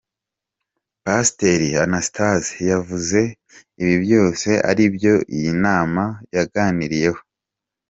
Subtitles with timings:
[1.03, 3.19] Pasiteri Anastase yavuze
[3.81, 6.03] ibi byose aribyo iyi nama
[6.35, 7.19] yaganiriyeho.